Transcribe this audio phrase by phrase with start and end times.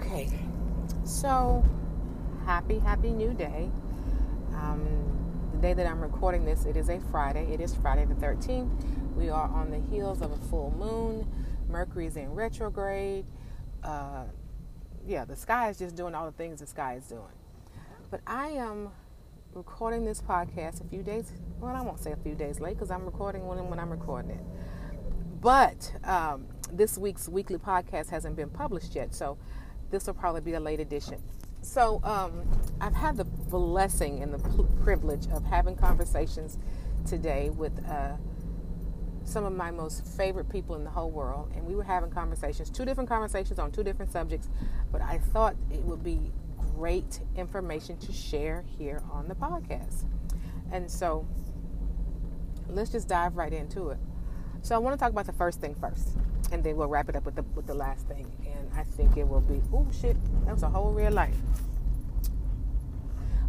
[0.00, 0.30] Okay,
[1.04, 1.62] so
[2.46, 3.70] happy, happy new day.
[4.54, 7.52] Um, the day that I'm recording this, it is a Friday.
[7.52, 8.70] It is Friday the 13th.
[9.14, 11.30] We are on the heels of a full moon.
[11.68, 13.26] Mercury is in retrograde.
[13.84, 14.24] Uh,
[15.06, 17.36] yeah, the sky is just doing all the things the sky is doing.
[18.10, 18.88] But I am
[19.52, 22.90] recording this podcast a few days, well, I won't say a few days late because
[22.90, 24.44] I'm recording when, when I'm recording it.
[25.42, 29.36] But um, this week's weekly podcast hasn't been published yet, so
[29.90, 31.22] this will probably be a late edition.
[31.62, 32.42] So um,
[32.80, 36.58] I've had the blessing and the privilege of having conversations
[37.06, 38.12] today with uh,
[39.24, 42.70] some of my most favorite people in the whole world, and we were having conversations,
[42.70, 44.48] two different conversations on two different subjects,
[44.90, 46.32] but I thought it would be
[46.74, 50.04] great information to share here on the podcast.
[50.72, 51.26] And so
[52.68, 53.98] let's just dive right into it.
[54.62, 56.10] So I want to talk about the first thing first,
[56.52, 58.26] and then we'll wrap it up with the with the last thing.
[58.46, 61.34] And I think it will be oh shit, that was a whole real light.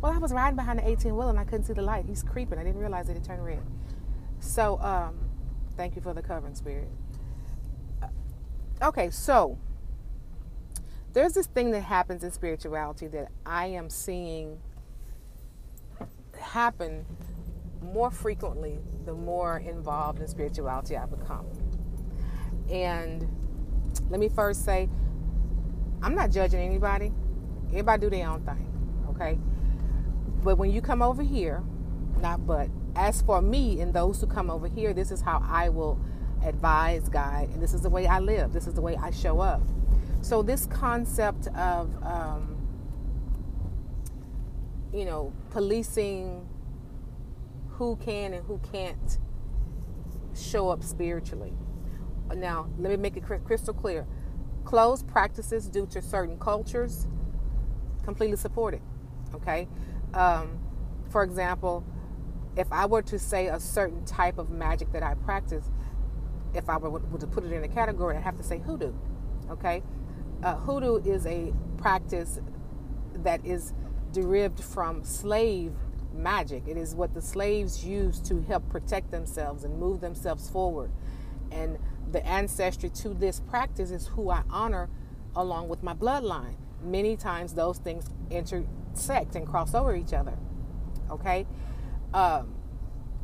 [0.01, 2.05] Well, I was riding behind the 18 wheel and I couldn't see the light.
[2.05, 2.57] He's creeping.
[2.57, 3.61] I didn't realize that it turned red.
[4.39, 5.15] So, um,
[5.77, 6.89] thank you for the covering, spirit.
[8.81, 9.59] Okay, so
[11.13, 14.59] there's this thing that happens in spirituality that I am seeing
[16.39, 17.05] happen
[17.81, 21.45] more frequently the more involved in spirituality I become.
[22.69, 23.27] And
[24.09, 24.89] let me first say,
[26.01, 27.11] I'm not judging anybody.
[27.69, 28.67] Everybody do their own thing,
[29.09, 29.37] okay?
[30.43, 31.63] But when you come over here,
[32.19, 35.69] not but, as for me and those who come over here, this is how I
[35.69, 35.99] will
[36.43, 38.51] advise, guide, and this is the way I live.
[38.51, 39.61] This is the way I show up.
[40.21, 42.57] So this concept of, um,
[44.93, 46.47] you know, policing
[47.81, 49.17] who can and who can't
[50.35, 51.51] show up spiritually.
[52.31, 54.05] Now, let me make it crystal clear.
[54.65, 57.07] Closed practices due to certain cultures,
[58.03, 58.83] completely supported.
[59.33, 59.67] Okay?
[60.13, 60.59] Um,
[61.09, 61.83] for example,
[62.55, 65.71] if I were to say a certain type of magic that I practice,
[66.53, 68.93] if I were, to put it in a category, I'd have to say hoodoo.
[69.49, 69.81] Okay?
[70.43, 72.39] Uh, hoodoo is a practice
[73.15, 73.73] that is
[74.11, 75.73] derived from slave
[76.13, 76.63] magic.
[76.67, 80.91] It is what the slaves used to help protect themselves and move themselves forward.
[81.51, 81.77] And
[82.11, 84.89] the ancestry to this practice is who I honor
[85.35, 86.55] along with my bloodline.
[86.83, 90.37] Many times those things intersect and cross over each other.
[91.09, 91.45] Okay?
[92.13, 92.55] Um,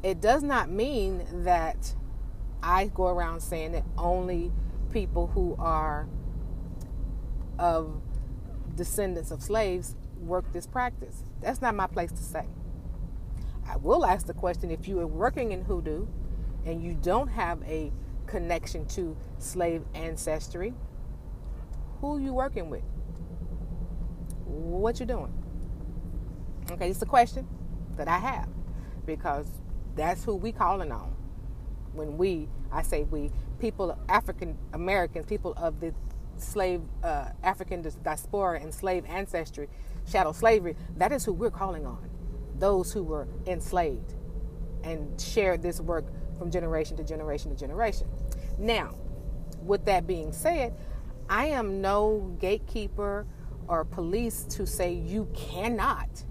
[0.04, 1.96] it does not mean that
[2.62, 4.52] I go around saying that only
[4.92, 6.08] people who are
[7.60, 8.02] of
[8.76, 11.24] descendants of slaves work this practice.
[11.42, 12.46] That's not my place to say.
[13.68, 16.08] I will ask the question if you are working in hoodoo
[16.66, 17.92] and you don't have a
[18.26, 20.74] connection to slave ancestry,
[22.00, 22.84] who you working with?
[24.46, 25.34] What you doing?
[26.72, 27.48] Okay, it's a question
[27.98, 28.48] that I have
[29.06, 29.48] because
[29.96, 31.14] that's who we calling on.
[31.94, 35.94] When we, I say we, people, African Americans, people of the
[36.38, 39.68] slave, uh, African diaspora and slave ancestry,
[40.08, 42.10] shadow slavery, that is who we're calling on
[42.60, 44.16] those who were enslaved
[44.84, 46.06] and shared this work
[46.38, 48.08] from generation to generation to generation.
[48.58, 48.96] Now,
[49.62, 50.76] with that being said,
[51.30, 53.26] I am no gatekeeper
[53.68, 56.24] or police to say you cannot.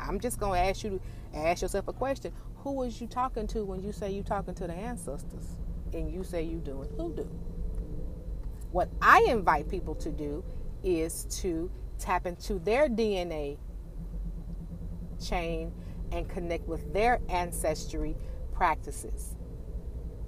[0.00, 1.00] I'm just going to ask you
[1.32, 2.32] to ask yourself a question.
[2.58, 5.56] Who was you talking to when you say you're talking to the ancestors
[5.92, 7.28] and you say you doing hoodoo?
[8.72, 10.44] What I invite people to do
[10.82, 13.58] is to tap into their DNA
[15.20, 15.72] chain
[16.12, 18.16] and connect with their ancestry
[18.52, 19.36] practices.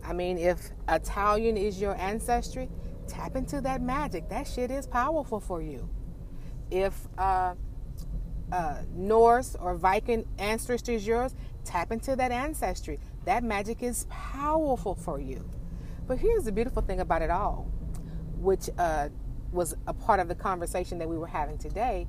[0.04, 2.69] I mean, if Italian is your ancestry,
[3.06, 4.28] tap into that magic.
[4.28, 5.88] That shit is powerful for you.
[6.71, 7.54] If uh,
[8.53, 11.34] uh, Norse or Viking ancestry is yours,
[11.65, 12.98] tap into that ancestry.
[13.24, 15.48] That magic is powerful for you.
[16.07, 17.71] But here's the beautiful thing about it all,
[18.39, 19.09] which uh,
[19.53, 22.07] was a part of the conversation that we were having today,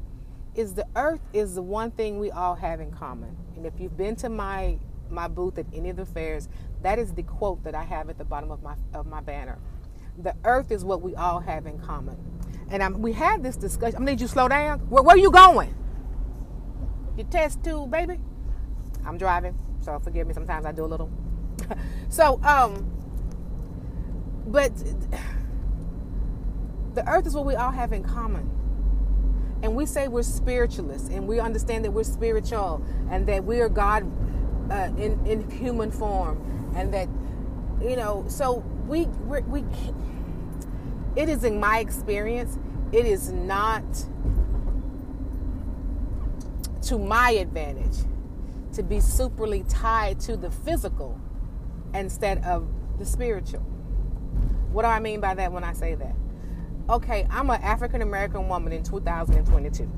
[0.59, 3.33] is the earth is the one thing we all have in common.
[3.56, 4.77] And if you've been to my
[5.09, 6.50] my booth at any of the fairs,
[6.83, 9.57] that is the quote that I have at the bottom of my of my banner.
[10.17, 12.17] The earth is what we all have in common.
[12.69, 13.95] And I'm, we had this discussion.
[13.95, 14.79] I'm need you slow down.
[14.89, 15.73] Where, where are you going?
[17.15, 18.19] Your test tube, baby.
[19.05, 20.33] I'm driving, so forgive me.
[20.33, 21.09] Sometimes I do a little.
[22.09, 22.91] so, um,
[24.45, 24.75] but
[26.95, 28.58] the earth is what we all have in common
[29.61, 33.69] and we say we're spiritualists and we understand that we're spiritual and that we are
[33.69, 34.03] God
[34.71, 37.07] uh, in in human form and that
[37.81, 39.63] you know so we we
[41.15, 42.57] it is in my experience
[42.91, 43.83] it is not
[46.81, 47.97] to my advantage
[48.73, 51.19] to be superly tied to the physical
[51.94, 52.67] instead of
[52.97, 53.62] the spiritual.
[54.71, 56.15] What do I mean by that when I say that?
[56.89, 59.91] Okay, I'm an African American woman in 2022.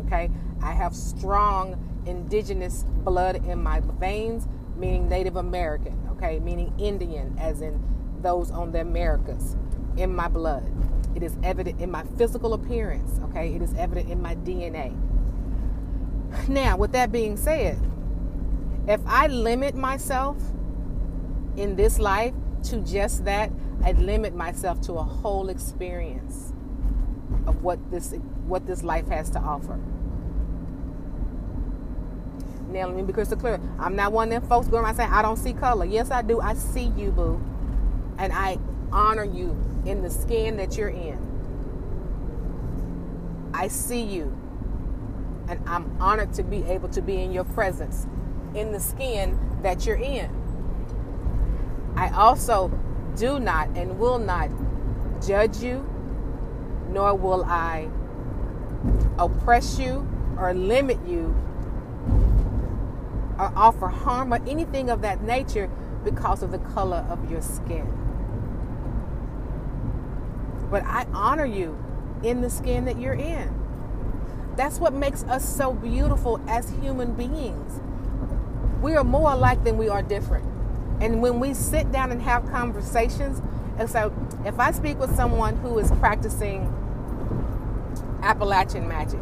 [0.00, 0.30] Okay,
[0.62, 4.46] I have strong indigenous blood in my veins,
[4.76, 5.98] meaning Native American.
[6.10, 7.82] Okay, meaning Indian, as in
[8.20, 9.56] those on the Americas,
[9.96, 10.70] in my blood.
[11.14, 13.18] It is evident in my physical appearance.
[13.30, 14.94] Okay, it is evident in my DNA.
[16.48, 17.80] Now, with that being said,
[18.86, 20.36] if I limit myself
[21.56, 23.50] in this life to just that,
[23.84, 26.52] I limit myself to a whole experience
[27.46, 28.14] of what this
[28.46, 29.78] what this life has to offer.
[32.68, 33.60] Now let me be crystal clear.
[33.78, 35.84] I'm not one of them folks going around saying I don't see color.
[35.84, 36.40] Yes, I do.
[36.40, 37.40] I see you, boo.
[38.18, 38.58] And I
[38.90, 41.18] honor you in the skin that you're in.
[43.54, 44.36] I see you.
[45.48, 48.06] And I'm honored to be able to be in your presence
[48.54, 50.30] in the skin that you're in.
[51.96, 52.68] I also
[53.16, 54.50] do not and will not
[55.24, 55.88] judge you,
[56.90, 57.88] nor will I
[59.18, 60.06] oppress you
[60.38, 61.34] or limit you
[63.38, 65.70] or offer harm or anything of that nature
[66.04, 67.86] because of the color of your skin.
[70.70, 71.78] But I honor you
[72.22, 73.54] in the skin that you're in.
[74.56, 77.80] That's what makes us so beautiful as human beings.
[78.80, 80.53] We are more alike than we are different.
[81.04, 83.42] And when we sit down and have conversations,
[83.76, 84.10] and so
[84.46, 86.62] if I speak with someone who is practicing
[88.22, 89.20] Appalachian magic,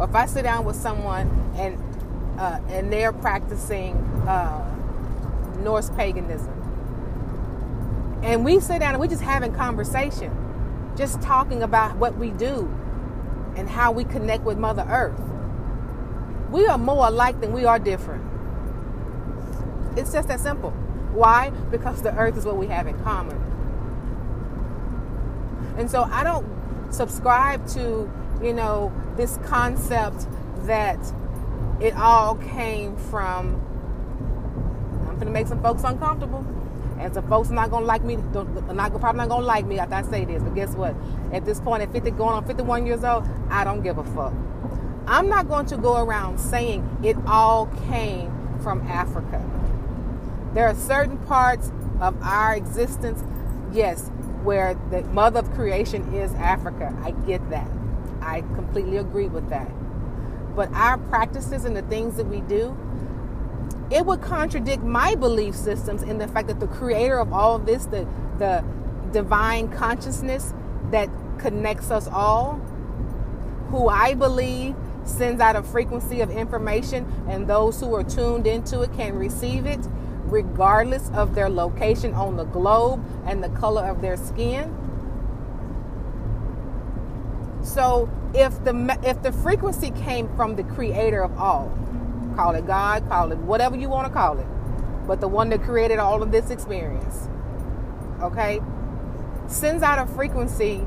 [0.00, 1.78] or if I sit down with someone and
[2.40, 3.94] uh, and they're practicing
[4.26, 4.68] uh,
[5.62, 6.50] Norse paganism,
[8.24, 10.36] and we sit down and we're just having conversation,
[10.96, 12.68] just talking about what we do
[13.54, 15.20] and how we connect with Mother Earth.
[16.50, 18.33] We are more alike than we are different.
[19.96, 20.70] It's just that simple.
[21.12, 21.50] Why?
[21.50, 23.40] Because the earth is what we have in common.
[25.76, 26.46] And so I don't
[26.92, 28.10] subscribe to,
[28.42, 30.26] you know, this concept
[30.66, 30.98] that
[31.80, 33.60] it all came from
[35.14, 36.44] I'm gonna make some folks uncomfortable.
[36.98, 39.78] And some folks are not gonna like me, don't, not probably not gonna like me
[39.78, 40.42] after I say this.
[40.42, 40.94] But guess what?
[41.32, 44.32] At this point, at 50, going on 51 years old, I don't give a fuck.
[45.06, 48.32] I'm not going to go around saying it all came
[48.62, 49.42] from Africa.
[50.54, 53.24] There are certain parts of our existence,
[53.72, 54.08] yes,
[54.44, 56.96] where the mother of creation is Africa.
[57.02, 57.68] I get that.
[58.20, 59.68] I completely agree with that.
[60.54, 62.76] But our practices and the things that we do,
[63.90, 67.66] it would contradict my belief systems in the fact that the creator of all of
[67.66, 68.06] this, the
[68.38, 68.64] the
[69.12, 70.52] divine consciousness
[70.90, 71.08] that
[71.38, 72.54] connects us all,
[73.70, 78.82] who I believe sends out a frequency of information and those who are tuned into
[78.82, 79.80] it can receive it
[80.34, 84.74] regardless of their location on the globe and the color of their skin.
[87.62, 91.72] So if the if the frequency came from the creator of all,
[92.34, 94.46] call it God, call it whatever you want to call it,
[95.06, 97.28] but the one that created all of this experience,
[98.20, 98.60] okay,
[99.46, 100.84] sends out a frequency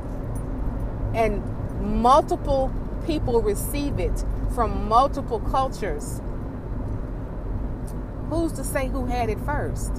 [1.16, 1.42] and
[1.82, 2.70] multiple
[3.06, 6.22] people receive it from multiple cultures
[8.30, 9.92] who's to say who had it first?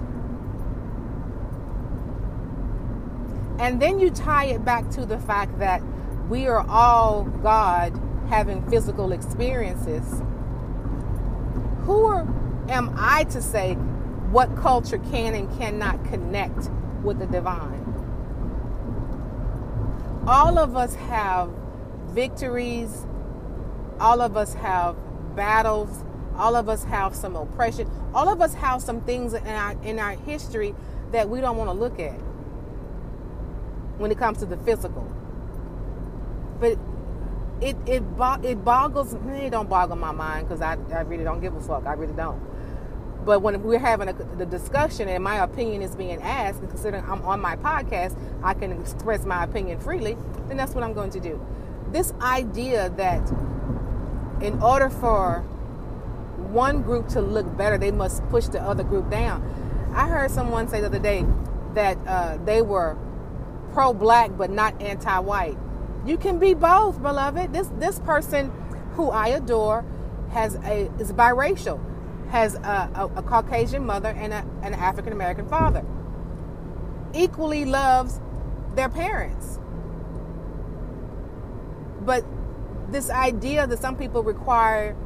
[3.59, 5.83] And then you tie it back to the fact that
[6.29, 10.23] we are all God having physical experiences.
[11.83, 12.21] Who are,
[12.69, 13.75] am I to say
[14.31, 16.71] what culture can and cannot connect
[17.03, 17.85] with the divine?
[20.27, 21.51] All of us have
[22.11, 23.07] victories,
[23.99, 24.97] all of us have
[25.35, 26.05] battles,
[26.37, 27.91] all of us have some oppression.
[28.15, 30.75] All of us have some things in our in our history
[31.13, 32.19] that we don't want to look at
[33.99, 35.07] when it comes to the physical.
[36.61, 36.79] But
[37.61, 38.03] it it
[38.43, 41.87] it boggles it don't boggle my mind because I, I really don't give a fuck.
[41.87, 42.41] I really don't.
[43.25, 47.05] But when we're having a, the discussion and my opinion is being asked, and considering
[47.05, 51.11] I'm on my podcast, I can express my opinion freely, then that's what I'm going
[51.11, 51.45] to do.
[51.91, 53.29] This idea that
[54.41, 55.45] in order for
[56.39, 59.43] one group to look better, they must push the other group down.
[59.95, 61.25] I heard someone say the other day
[61.75, 62.97] that uh, they were
[63.73, 65.59] pro-black but not anti-white.
[66.07, 67.53] You can be both, beloved.
[67.53, 68.53] This this person
[68.95, 69.85] who I adore
[70.31, 71.81] has a is biracial,
[72.31, 75.85] has a, a, a Caucasian mother and a, an African American father.
[77.15, 78.21] Equally loves
[78.75, 79.59] their parents.
[82.09, 82.25] but
[82.91, 84.97] this idea that some people require,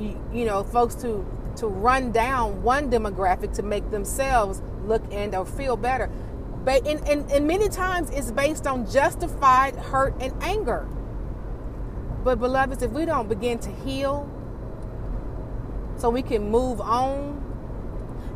[0.00, 1.24] you, you know, folks to
[1.56, 6.10] to run down one demographic to make themselves look and or feel better.
[6.64, 10.86] But and, and, and many times it's based on justified hurt and anger.
[12.22, 14.28] But beloveds, if we don't begin to heal
[15.96, 17.38] so we can move on,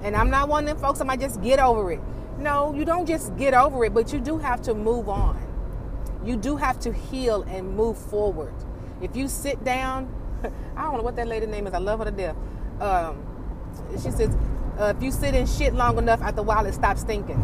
[0.03, 2.01] and I'm not one of them folks that might just get over it.
[2.39, 5.41] No, you don't just get over it, but you do have to move on.
[6.25, 8.53] You do have to heal and move forward.
[9.01, 10.13] If you sit down,
[10.77, 11.75] I don't know what that lady name is.
[11.75, 12.37] I love her to death.
[12.81, 13.23] Um,
[13.93, 14.35] she says,
[14.79, 17.43] uh, if you sit in shit long enough, after a while it stops stinking.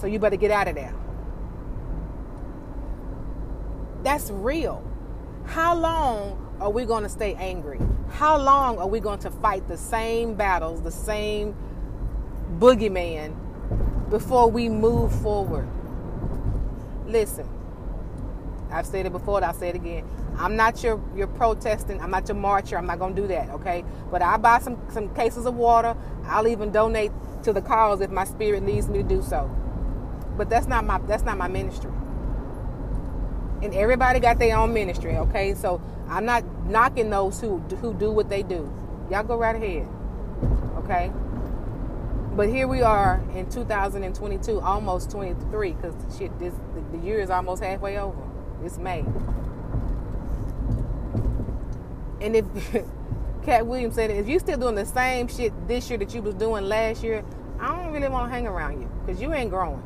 [0.00, 0.94] So you better get out of there.
[4.02, 4.82] That's real.
[5.46, 7.80] How long are we going to stay angry?
[8.10, 11.54] How long are we going to fight the same battles, the same
[12.58, 13.34] boogeyman
[14.10, 15.68] before we move forward?
[17.06, 17.48] Listen,
[18.70, 20.04] I've said it before I'll say it again.
[20.38, 22.00] I'm not your your protesting.
[22.00, 22.76] I'm not your marcher.
[22.76, 23.84] I'm not gonna do that, okay?
[24.10, 25.96] But I'll buy some some cases of water.
[26.26, 27.12] I'll even donate
[27.44, 29.50] to the cause if my spirit leads me to do so.
[30.36, 31.90] But that's not my that's not my ministry.
[33.62, 35.54] And everybody got their own ministry, okay?
[35.54, 38.72] So I'm not knocking those who who do what they do.
[39.10, 39.88] Y'all go right ahead,
[40.78, 41.12] okay?
[42.34, 46.52] But here we are in 2022, almost 23, because shit, this
[46.90, 48.20] the year is almost halfway over.
[48.64, 49.04] It's May.
[52.24, 52.44] And if
[53.44, 56.22] Katt Williams said, it, if you still doing the same shit this year that you
[56.22, 57.22] was doing last year,
[57.60, 59.82] I don't really want to hang around you because you ain't growing.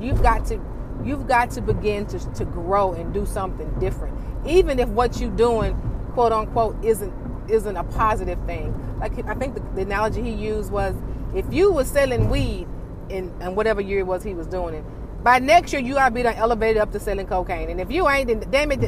[0.00, 0.60] You've got to,
[1.04, 5.30] you've got to begin to to grow and do something different, even if what you're
[5.30, 5.74] doing,
[6.12, 7.14] quote unquote, isn't
[7.48, 8.74] isn't a positive thing.
[8.98, 10.94] Like I think the, the analogy he used was,
[11.34, 12.66] if you were selling weed
[13.08, 14.84] in, in whatever year it was he was doing it,
[15.22, 17.70] by next year you ought to be elevated up to selling cocaine.
[17.70, 18.80] And if you ain't, then damn it,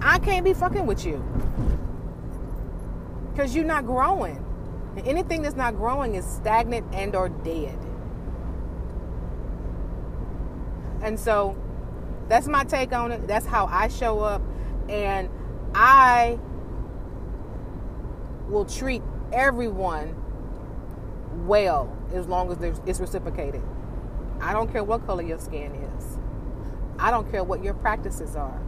[0.00, 1.24] I can't be fucking with you
[3.32, 4.42] because you're not growing.
[4.96, 7.78] And anything that's not growing is stagnant and or dead.
[11.02, 11.56] And so
[12.28, 13.28] that's my take on it.
[13.28, 14.40] That's how I show up.
[14.88, 15.28] And
[15.74, 16.38] I
[18.48, 20.16] will treat everyone
[21.46, 23.62] well as long as it's reciprocated.
[24.40, 26.18] I don't care what color your skin is.
[26.98, 28.60] I don't care what your practices are.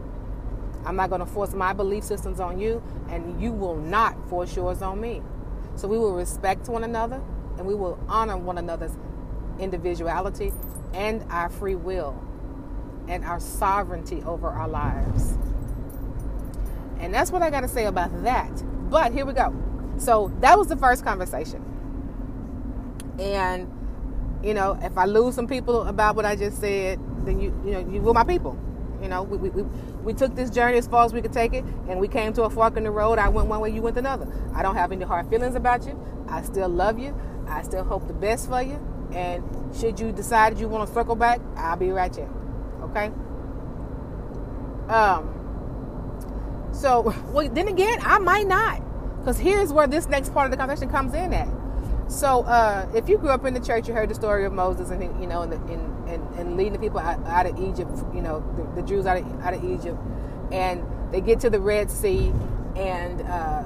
[0.85, 4.55] I'm not going to force my belief systems on you, and you will not force
[4.55, 5.21] yours on me.
[5.75, 7.21] So we will respect one another
[7.57, 8.91] and we will honor one another's
[9.59, 10.51] individuality
[10.93, 12.21] and our free will
[13.07, 15.37] and our sovereignty over our lives.
[16.99, 18.51] And that's what I got to say about that.
[18.89, 19.53] But here we go.
[19.97, 21.63] So that was the first conversation.
[23.19, 23.73] And
[24.43, 27.71] you know, if I lose some people about what I just said, then you you
[27.71, 28.57] know, you were my people.
[29.01, 29.63] You know, we, we, we,
[30.03, 32.43] we took this journey as far as we could take it, and we came to
[32.43, 33.17] a fork in the road.
[33.17, 34.27] I went one way, you went another.
[34.53, 35.99] I don't have any hard feelings about you.
[36.27, 37.15] I still love you.
[37.47, 38.79] I still hope the best for you.
[39.13, 39.43] And
[39.75, 42.29] should you decide you want to circle back, I'll be right here.
[42.83, 43.11] Okay?
[44.89, 45.35] Um.
[46.71, 48.81] So, well, then again, I might not.
[49.19, 51.58] Because here's where this next part of the conversation comes in at.
[52.09, 54.89] So, uh, if you grew up in the church, you heard the story of Moses
[54.89, 58.21] and you know, and, and, and, and leading the people out, out, of Egypt, you
[58.21, 59.95] know, the, the, Jews out of, out of Egypt,
[60.51, 62.33] and they get to the Red Sea,
[62.75, 63.63] and uh,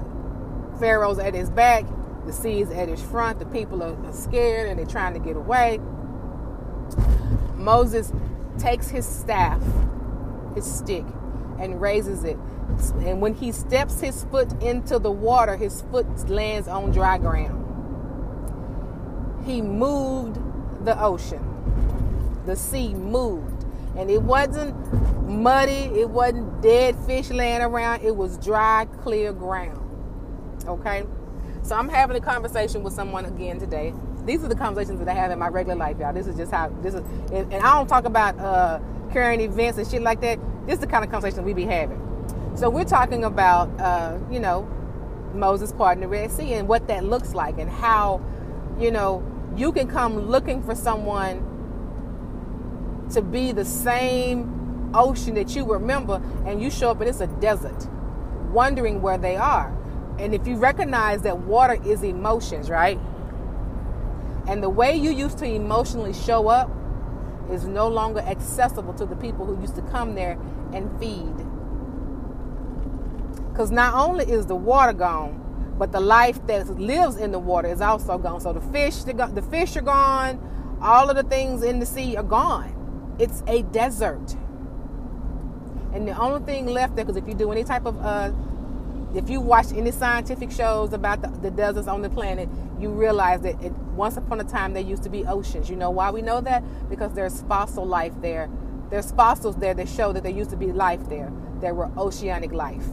[0.78, 1.86] Pharaoh's at his back,
[2.26, 5.38] the sea's at his front, the people are, are scared and they're trying to get
[5.38, 5.80] away.
[7.56, 8.12] Moses
[8.60, 9.64] takes his staff,
[10.54, 11.06] his stick,
[11.60, 12.38] and raises it.
[13.06, 17.64] And when he steps his foot into the water, his foot lands on dry ground
[19.46, 20.38] he moved
[20.86, 21.42] the ocean.
[22.46, 23.66] The sea moved.
[23.96, 24.76] And it wasn't
[25.28, 29.80] muddy, it wasn't dead fish laying around, it was dry, clear ground.
[30.68, 31.04] Okay?
[31.62, 33.94] So I'm having a conversation with someone again today.
[34.26, 36.14] These are the conversations that I have in my regular life, y'all.
[36.14, 38.80] This is just how this is, and, and I don't talk about uh,
[39.12, 40.40] current events and shit like that.
[40.66, 42.00] This is the kind of conversation we be having.
[42.56, 44.70] So we're talking about, uh, you know,
[45.34, 48.22] Moses part parting the Red Sea and what that looks like and how,
[48.80, 49.24] you know,
[49.56, 51.50] you can come looking for someone
[53.12, 57.28] to be the same ocean that you remember, and you show up and it's a
[57.28, 57.88] desert,
[58.52, 59.76] wondering where they are.
[60.20, 63.00] And if you recognize that water is emotions, right?
[64.48, 66.70] And the way you used to emotionally show up
[67.50, 70.38] is no longer accessible to the people who used to come there
[70.74, 71.36] and feed.
[73.50, 75.43] Because not only is the water gone,
[75.78, 78.40] but the life that lives in the water is also gone.
[78.40, 80.40] So the fish, the, fish are gone.
[80.82, 83.16] All of the things in the sea are gone.
[83.20, 84.36] It's a desert.
[85.94, 88.32] And the only thing left there, because if you do any type of, uh,
[89.16, 92.50] if you watch any scientific shows about the, the deserts on the planet,
[92.80, 95.70] you realize that it, once upon a time there used to be oceans.
[95.70, 96.64] You know why we know that?
[96.90, 98.50] Because there's fossil life there.
[98.90, 101.32] There's fossils there that show that there used to be life there.
[101.62, 102.86] There were oceanic life.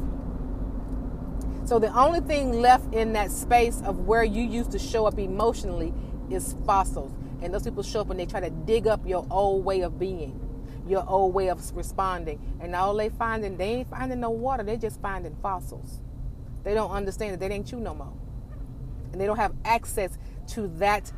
[1.70, 5.20] So the only thing left in that space of where you used to show up
[5.20, 5.94] emotionally
[6.28, 7.12] is fossils.
[7.42, 9.96] And those people show up and they try to dig up your old way of
[9.96, 10.40] being,
[10.88, 12.40] your old way of responding.
[12.60, 16.00] And all they finding, they ain't finding no water, they just finding fossils.
[16.64, 18.14] They don't understand that they ain't you no more.
[19.12, 21.12] And they don't have access to that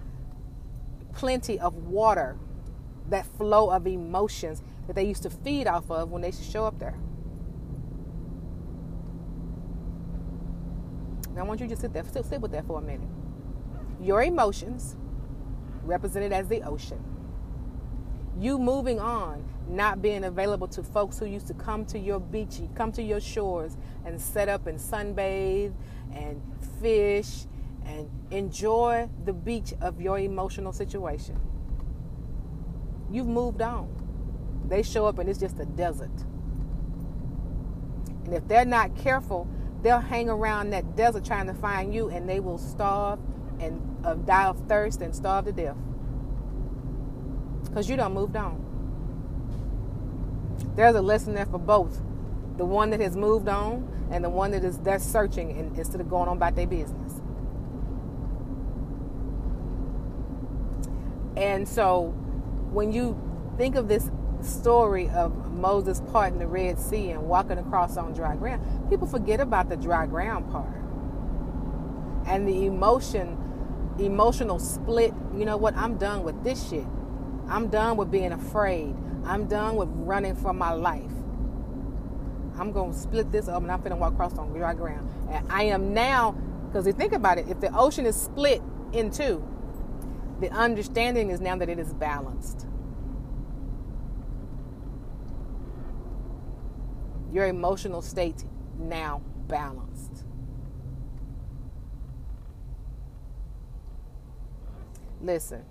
[1.14, 2.36] plenty of water,
[3.08, 6.78] that flow of emotions that they used to feed off of when they show up
[6.78, 6.98] there.
[11.38, 13.08] I want you to just sit there, sit, sit with that for a minute.
[14.00, 14.96] Your emotions,
[15.82, 17.02] represented as the ocean.
[18.38, 22.60] You moving on, not being available to folks who used to come to your beach,
[22.74, 25.72] come to your shores and set up and sunbathe
[26.14, 26.42] and
[26.80, 27.46] fish
[27.84, 31.38] and enjoy the beach of your emotional situation.
[33.10, 33.88] You've moved on.
[34.66, 36.10] They show up and it's just a desert.
[38.24, 39.48] And if they're not careful,
[39.82, 43.18] they'll hang around that desert trying to find you and they will starve
[43.60, 45.76] and uh, die of thirst and starve to death.
[47.64, 48.60] Because you don't moved on.
[50.76, 52.00] There's a lesson there for both.
[52.56, 56.00] The one that has moved on and the one that is that's searching and, instead
[56.00, 57.20] of going on about their business.
[61.36, 62.14] And so
[62.70, 63.18] when you
[63.56, 64.10] think of this
[64.44, 69.40] story of Moses parting the Red Sea and walking across on dry ground, people forget
[69.40, 70.74] about the dry ground part
[72.26, 73.36] and the emotion,
[73.98, 75.12] emotional split.
[75.36, 75.76] You know what?
[75.76, 76.86] I'm done with this shit.
[77.48, 78.94] I'm done with being afraid.
[79.24, 81.10] I'm done with running for my life.
[82.58, 85.08] I'm gonna split this up and I'm gonna walk across on dry ground.
[85.30, 86.32] And I am now,
[86.66, 88.62] because you think about it, if the ocean is split
[88.92, 89.42] in two,
[90.40, 92.66] the understanding is now that it is balanced.
[97.32, 98.44] Your emotional state
[98.78, 100.24] now balanced.
[105.20, 105.64] Listen,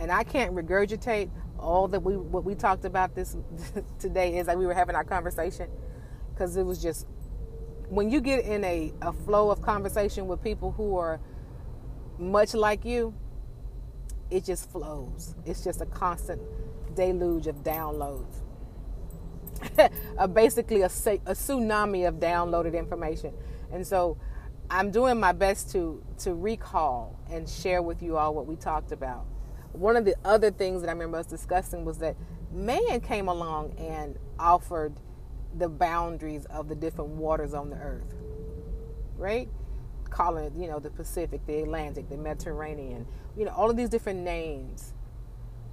[0.00, 3.36] and I can't regurgitate all that we what we talked about this
[3.98, 5.68] today is like we were having our conversation
[6.32, 7.06] because it was just
[7.88, 11.20] when you get in a, a flow of conversation with people who are
[12.18, 13.14] much like you,
[14.30, 15.34] it just flows.
[15.46, 16.40] It's just a constant
[16.94, 18.42] deluge of downloads.
[20.18, 23.32] a, basically a, a tsunami of downloaded information.
[23.72, 24.18] And so
[24.70, 28.92] I'm doing my best to to recall and share with you all what we talked
[28.92, 29.24] about.
[29.72, 32.16] One of the other things that I remember us discussing was that
[32.52, 34.94] man came along and offered
[35.56, 38.14] the boundaries of the different waters on the earth.
[39.16, 39.48] Right?
[40.10, 43.88] Calling it, you know, the Pacific, the Atlantic, the Mediterranean, you know, all of these
[43.88, 44.94] different names.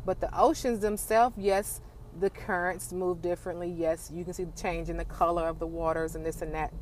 [0.05, 1.81] But the oceans themselves, yes,
[2.19, 3.69] the currents move differently.
[3.69, 6.53] Yes, you can see the change in the color of the waters and this and
[6.53, 6.73] that.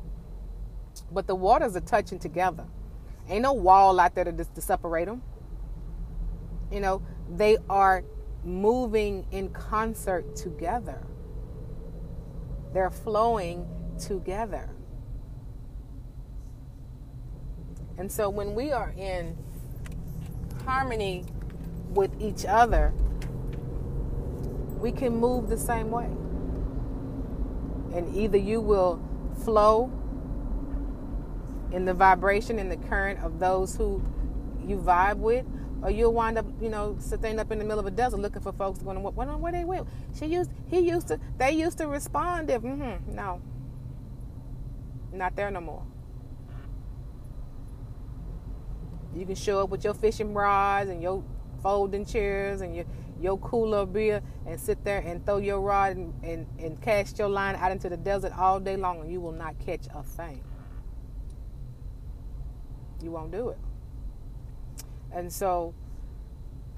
[1.10, 2.64] But the waters are touching together.
[3.28, 5.22] Ain't no wall out there to, to separate them.
[6.70, 8.04] You know, they are
[8.44, 11.04] moving in concert together.
[12.72, 13.66] They're flowing
[13.98, 14.70] together.
[17.96, 19.36] And so when we are in
[20.64, 21.24] harmony
[21.90, 22.92] with each other,
[24.84, 26.04] we can move the same way.
[27.96, 29.00] And either you will
[29.42, 29.90] flow
[31.72, 34.02] in the vibration and the current of those who
[34.66, 35.46] you vibe with,
[35.80, 38.42] or you'll wind up, you know, sitting up in the middle of a desert looking
[38.42, 39.88] for folks going, what, what, where they went?
[40.18, 43.40] She used, he used to, they used to respond if, mm-hmm, no,
[45.14, 45.82] not there no more.
[49.16, 51.24] You can show up with your fishing rods and your
[51.62, 52.84] folding chairs and your
[53.20, 57.28] your cooler beer and sit there and throw your rod and, and, and cast your
[57.28, 60.42] line out into the desert all day long and you will not catch a thing.
[63.02, 63.58] You won't do it.
[65.12, 65.74] And so,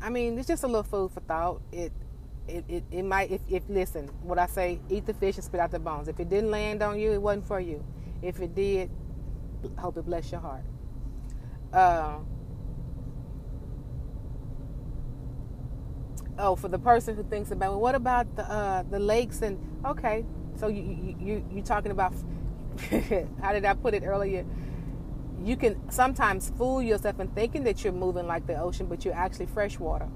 [0.01, 1.63] I mean, it's just a little food for thought.
[1.73, 1.93] It,
[2.49, 5.61] it, it, it might, if, if, listen, what I say, eat the fish and spit
[5.61, 6.09] out the bones.
[6.09, 7.85] If it didn't land on you, it wasn't for you.
[8.23, 8.91] If it did,
[9.79, 10.63] hope it bless your heart.
[11.73, 12.19] Uh,
[16.39, 19.59] oh, for the person who thinks about, well, what about the uh, the lakes and
[19.85, 20.25] okay,
[20.57, 22.13] so you you you you talking about
[23.41, 24.45] how did I put it earlier?
[25.43, 29.15] You can sometimes fool yourself in thinking that you're moving like the ocean, but you're
[29.15, 30.09] actually freshwater.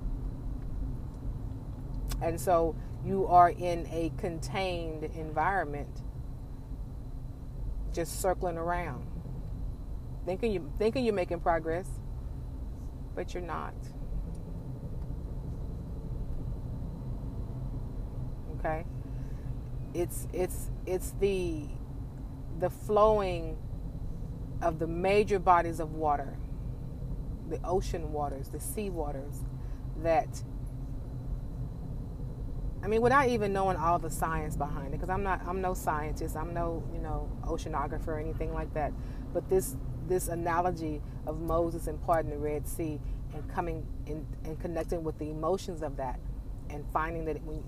[2.23, 6.03] And so you are in a contained environment,
[7.93, 9.07] just circling around,
[10.27, 11.87] thinking you thinking you're making progress,
[13.15, 13.75] but you're not.
[18.61, 18.85] Okay?
[19.93, 21.65] It's it's it's the
[22.59, 23.57] the flowing
[24.63, 26.37] of the major bodies of water,
[27.49, 29.41] the ocean waters, the sea waters,
[30.03, 30.43] that
[32.83, 35.75] I mean, without even knowing all the science behind it, because I'm not, I'm no
[35.75, 38.93] scientist, I'm no, you know, oceanographer or anything like that.
[39.35, 39.77] But this,
[40.09, 42.99] this analogy of Moses and parting the Red Sea
[43.35, 46.19] and coming in and connecting with the emotions of that,
[46.71, 47.63] and finding that when,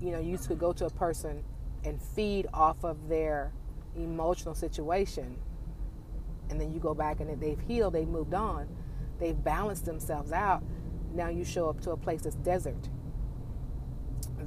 [0.00, 1.42] you know, you could go to a person
[1.84, 3.52] and feed off of their
[3.96, 5.36] emotional situation,
[6.48, 8.68] and then you go back and they've healed, they've moved on,
[9.18, 10.62] they've balanced themselves out.
[11.12, 12.88] Now you show up to a place that's desert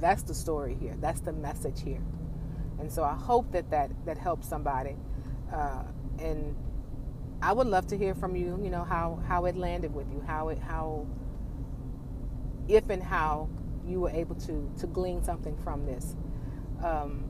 [0.00, 0.94] that's the story here.
[1.00, 2.02] That's the message here.
[2.78, 4.96] And so I hope that that, that helps somebody.
[5.52, 5.84] Uh,
[6.18, 6.56] and
[7.40, 10.22] I would love to hear from you, you know, how, how it landed with you,
[10.26, 11.06] how it, how,
[12.68, 13.48] if and how
[13.86, 16.16] you were able to, to glean something from this.
[16.84, 17.24] Um,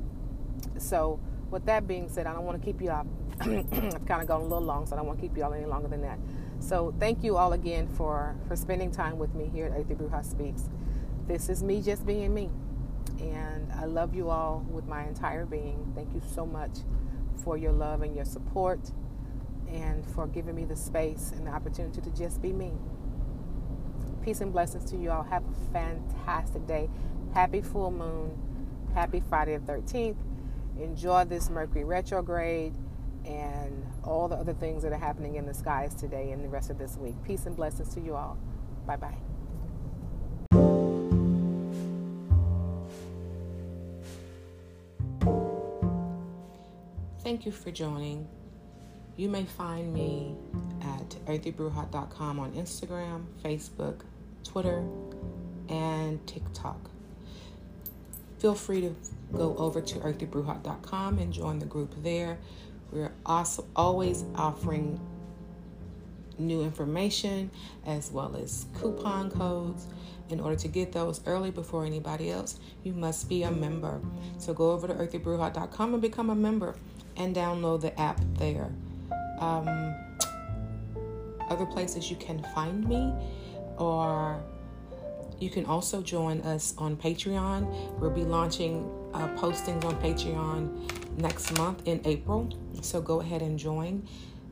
[0.78, 3.06] so with that being said, I don't want to keep you up.
[3.40, 5.52] I've kind of gone a little long, so I don't want to keep you all
[5.52, 6.18] any longer than that.
[6.60, 10.24] So thank you all again for, for spending time with me here at Earthy Bruja
[10.24, 10.68] Speaks
[11.26, 12.50] this is me just being me.
[13.20, 15.92] And I love you all with my entire being.
[15.94, 16.78] Thank you so much
[17.42, 18.90] for your love and your support
[19.68, 22.72] and for giving me the space and the opportunity to just be me.
[24.24, 25.22] Peace and blessings to you all.
[25.22, 26.88] Have a fantastic day.
[27.34, 28.30] Happy full moon.
[28.94, 30.16] Happy Friday the 13th.
[30.80, 32.72] Enjoy this Mercury retrograde
[33.26, 36.70] and all the other things that are happening in the skies today and the rest
[36.70, 37.14] of this week.
[37.22, 38.38] Peace and blessings to you all.
[38.86, 39.14] Bye bye.
[47.22, 48.26] Thank you for joining.
[49.16, 50.34] You may find me
[50.82, 54.02] at earthybruja.com on Instagram, Facebook,
[54.44, 54.84] Twitter,
[55.68, 56.90] and TikTok.
[58.38, 58.94] Feel free to
[59.32, 62.38] go over to earthybruja.com and join the group there.
[62.92, 65.00] We're also always offering
[66.38, 67.50] new information
[67.86, 69.86] as well as coupon codes.
[70.30, 74.00] In order to get those early before anybody else, you must be a member.
[74.38, 76.76] So go over to earthybruja.com and become a member
[77.16, 78.70] and download the app there.
[79.38, 79.94] Um,
[81.50, 83.12] other places you can find me,
[83.78, 84.42] or
[85.38, 87.98] you can also join us on Patreon.
[87.98, 92.48] We'll be launching uh, postings on Patreon next month in April,
[92.82, 94.06] so go ahead and join.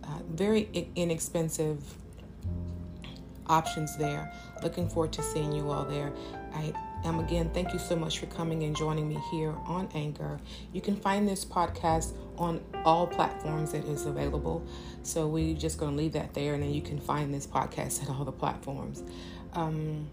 [0.04, 1.82] Uh, very inexpensive
[3.46, 4.32] options there.
[4.62, 6.12] Looking forward to seeing you all there.
[6.54, 6.72] I
[7.04, 10.38] am again, thank you so much for coming and joining me here on Anchor.
[10.72, 14.64] You can find this podcast on all platforms that is available.
[15.03, 18.03] So we're just going to leave that there, and then you can find this podcast
[18.03, 19.03] at all the platforms.
[19.55, 20.09] Um,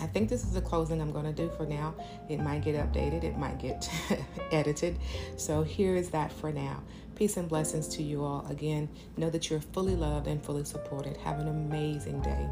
[0.00, 1.94] I think this is the closing I'm going to do for now.
[2.28, 3.88] It might get updated, it might get
[4.52, 4.98] edited.
[5.36, 6.82] So here is that for now.
[7.14, 8.44] Peace and blessings to you all.
[8.50, 11.16] Again, know that you're fully loved and fully supported.
[11.18, 12.48] Have an amazing day.